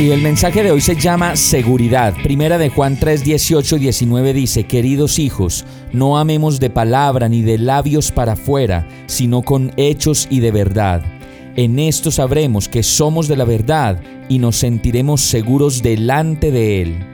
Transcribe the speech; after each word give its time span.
Y 0.00 0.10
el 0.10 0.22
mensaje 0.22 0.62
de 0.62 0.70
hoy 0.70 0.80
se 0.80 0.94
llama 0.94 1.34
seguridad. 1.34 2.14
Primera 2.22 2.56
de 2.56 2.68
Juan 2.68 2.96
3, 3.00 3.24
18 3.24 3.76
y 3.76 3.80
19 3.80 4.32
dice, 4.32 4.62
queridos 4.62 5.18
hijos, 5.18 5.64
no 5.92 6.18
amemos 6.18 6.60
de 6.60 6.70
palabra 6.70 7.28
ni 7.28 7.42
de 7.42 7.58
labios 7.58 8.12
para 8.12 8.34
afuera, 8.34 8.86
sino 9.06 9.42
con 9.42 9.72
hechos 9.76 10.28
y 10.30 10.38
de 10.38 10.52
verdad. 10.52 11.02
En 11.56 11.80
esto 11.80 12.12
sabremos 12.12 12.68
que 12.68 12.84
somos 12.84 13.26
de 13.26 13.36
la 13.36 13.44
verdad 13.44 14.00
y 14.28 14.38
nos 14.38 14.54
sentiremos 14.54 15.20
seguros 15.20 15.82
delante 15.82 16.52
de 16.52 16.82
Él. 16.82 17.07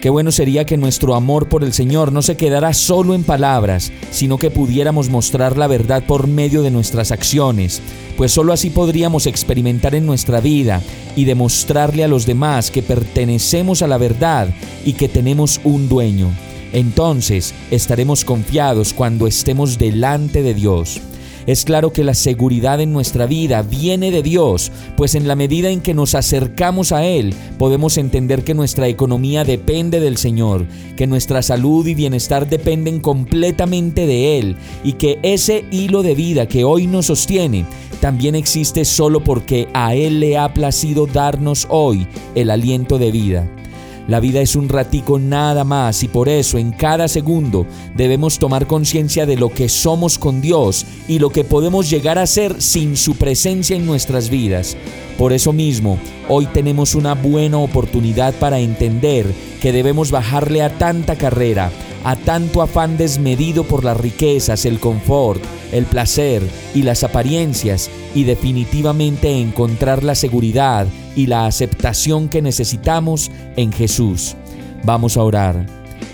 Qué 0.00 0.08
bueno 0.08 0.32
sería 0.32 0.64
que 0.64 0.78
nuestro 0.78 1.14
amor 1.14 1.48
por 1.50 1.62
el 1.62 1.74
Señor 1.74 2.10
no 2.10 2.22
se 2.22 2.38
quedara 2.38 2.72
solo 2.72 3.14
en 3.14 3.22
palabras, 3.22 3.92
sino 4.10 4.38
que 4.38 4.50
pudiéramos 4.50 5.10
mostrar 5.10 5.58
la 5.58 5.66
verdad 5.66 6.02
por 6.06 6.26
medio 6.26 6.62
de 6.62 6.70
nuestras 6.70 7.12
acciones, 7.12 7.82
pues 8.16 8.32
solo 8.32 8.54
así 8.54 8.70
podríamos 8.70 9.26
experimentar 9.26 9.94
en 9.94 10.06
nuestra 10.06 10.40
vida 10.40 10.80
y 11.16 11.26
demostrarle 11.26 12.02
a 12.02 12.08
los 12.08 12.24
demás 12.24 12.70
que 12.70 12.82
pertenecemos 12.82 13.82
a 13.82 13.88
la 13.88 13.98
verdad 13.98 14.48
y 14.86 14.94
que 14.94 15.08
tenemos 15.10 15.60
un 15.64 15.90
dueño. 15.90 16.30
Entonces 16.72 17.52
estaremos 17.70 18.24
confiados 18.24 18.94
cuando 18.94 19.26
estemos 19.26 19.76
delante 19.76 20.42
de 20.42 20.54
Dios. 20.54 21.02
Es 21.46 21.64
claro 21.64 21.92
que 21.92 22.04
la 22.04 22.14
seguridad 22.14 22.80
en 22.80 22.92
nuestra 22.92 23.26
vida 23.26 23.62
viene 23.62 24.10
de 24.10 24.22
Dios, 24.22 24.70
pues 24.96 25.14
en 25.14 25.26
la 25.26 25.36
medida 25.36 25.70
en 25.70 25.80
que 25.80 25.94
nos 25.94 26.14
acercamos 26.14 26.92
a 26.92 27.04
Él, 27.04 27.34
podemos 27.58 27.98
entender 27.98 28.44
que 28.44 28.54
nuestra 28.54 28.88
economía 28.88 29.44
depende 29.44 30.00
del 30.00 30.16
Señor, 30.16 30.66
que 30.96 31.06
nuestra 31.06 31.42
salud 31.42 31.86
y 31.86 31.94
bienestar 31.94 32.48
dependen 32.48 33.00
completamente 33.00 34.06
de 34.06 34.38
Él, 34.38 34.56
y 34.84 34.92
que 34.94 35.18
ese 35.22 35.64
hilo 35.70 36.02
de 36.02 36.14
vida 36.14 36.46
que 36.46 36.64
hoy 36.64 36.86
nos 36.86 37.06
sostiene 37.06 37.64
también 38.00 38.34
existe 38.34 38.84
solo 38.84 39.22
porque 39.22 39.68
a 39.74 39.94
Él 39.94 40.20
le 40.20 40.38
ha 40.38 40.52
placido 40.54 41.06
darnos 41.06 41.66
hoy 41.70 42.06
el 42.34 42.50
aliento 42.50 42.98
de 42.98 43.10
vida. 43.10 43.59
La 44.08 44.20
vida 44.20 44.40
es 44.40 44.56
un 44.56 44.68
ratico 44.68 45.18
nada 45.18 45.64
más 45.64 46.02
y 46.02 46.08
por 46.08 46.28
eso 46.28 46.58
en 46.58 46.72
cada 46.72 47.06
segundo 47.06 47.66
debemos 47.96 48.38
tomar 48.38 48.66
conciencia 48.66 49.26
de 49.26 49.36
lo 49.36 49.50
que 49.50 49.68
somos 49.68 50.18
con 50.18 50.40
Dios 50.40 50.86
y 51.06 51.18
lo 51.18 51.30
que 51.30 51.44
podemos 51.44 51.88
llegar 51.88 52.18
a 52.18 52.26
ser 52.26 52.60
sin 52.60 52.96
su 52.96 53.14
presencia 53.14 53.76
en 53.76 53.86
nuestras 53.86 54.30
vidas. 54.30 54.76
Por 55.16 55.32
eso 55.32 55.52
mismo, 55.52 55.98
hoy 56.28 56.46
tenemos 56.46 56.94
una 56.94 57.14
buena 57.14 57.58
oportunidad 57.58 58.34
para 58.34 58.58
entender 58.58 59.26
que 59.60 59.72
debemos 59.72 60.10
bajarle 60.10 60.62
a 60.62 60.78
tanta 60.78 61.16
carrera, 61.16 61.70
a 62.04 62.16
tanto 62.16 62.62
afán 62.62 62.96
desmedido 62.96 63.64
por 63.64 63.84
las 63.84 63.96
riquezas, 63.96 64.64
el 64.64 64.80
confort, 64.80 65.42
el 65.72 65.84
placer 65.84 66.42
y 66.74 66.82
las 66.82 67.04
apariencias 67.04 67.90
y 68.14 68.24
definitivamente 68.24 69.40
encontrar 69.40 70.02
la 70.02 70.14
seguridad 70.14 70.86
y 71.16 71.26
la 71.26 71.46
aceptación 71.46 72.28
que 72.28 72.42
necesitamos 72.42 73.30
en 73.56 73.72
Jesús. 73.72 74.36
Vamos 74.84 75.16
a 75.16 75.22
orar. 75.22 75.66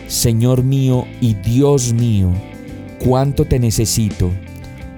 Señor 0.08 0.62
mío 0.62 1.06
y 1.20 1.34
Dios 1.34 1.92
mío, 1.92 2.32
cuánto 3.04 3.44
te 3.44 3.58
necesito. 3.58 4.30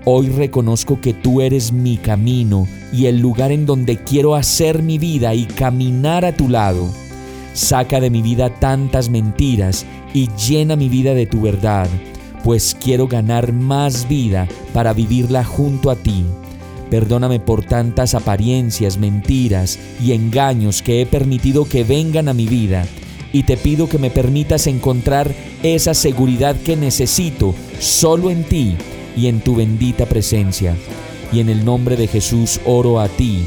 Hoy 0.04 0.28
reconozco 0.28 1.00
que 1.00 1.12
tú 1.12 1.40
eres 1.40 1.72
mi 1.72 1.96
camino 1.98 2.66
y 2.92 3.06
el 3.06 3.18
lugar 3.18 3.52
en 3.52 3.66
donde 3.66 3.98
quiero 3.98 4.34
hacer 4.34 4.82
mi 4.82 4.98
vida 4.98 5.34
y 5.34 5.44
caminar 5.44 6.24
a 6.24 6.34
tu 6.34 6.48
lado. 6.48 6.88
Saca 7.52 8.00
de 8.00 8.08
mi 8.08 8.22
vida 8.22 8.50
tantas 8.60 9.10
mentiras 9.10 9.84
y 10.14 10.28
llena 10.34 10.76
mi 10.76 10.88
vida 10.88 11.14
de 11.14 11.26
tu 11.26 11.40
verdad, 11.40 11.88
pues 12.44 12.76
quiero 12.80 13.06
ganar 13.08 13.52
más 13.52 14.08
vida 14.08 14.48
para 14.72 14.92
vivirla 14.92 15.44
junto 15.44 15.90
a 15.90 15.96
ti. 15.96 16.24
Perdóname 16.90 17.38
por 17.40 17.64
tantas 17.64 18.14
apariencias, 18.14 18.96
mentiras 18.98 19.78
y 20.02 20.12
engaños 20.12 20.80
que 20.80 21.02
he 21.02 21.06
permitido 21.06 21.66
que 21.66 21.84
vengan 21.84 22.28
a 22.28 22.34
mi 22.34 22.46
vida 22.46 22.86
y 23.32 23.42
te 23.42 23.56
pido 23.56 23.88
que 23.88 23.98
me 23.98 24.10
permitas 24.10 24.66
encontrar 24.66 25.34
esa 25.62 25.92
seguridad 25.92 26.56
que 26.56 26.76
necesito 26.76 27.54
solo 27.78 28.30
en 28.30 28.44
ti 28.44 28.76
y 29.16 29.26
en 29.26 29.40
tu 29.40 29.56
bendita 29.56 30.06
presencia. 30.06 30.74
Y 31.30 31.40
en 31.40 31.50
el 31.50 31.64
nombre 31.64 31.96
de 31.96 32.06
Jesús 32.06 32.60
oro 32.64 33.00
a 33.00 33.08
ti. 33.08 33.42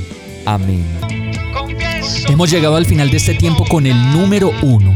Amén. 0.46 0.86
Hemos 2.28 2.52
llegado 2.52 2.76
al 2.76 2.86
final 2.86 3.10
de 3.10 3.18
este 3.18 3.34
tiempo 3.34 3.66
con 3.68 3.88
el 3.88 4.12
número 4.12 4.52
uno. 4.62 4.96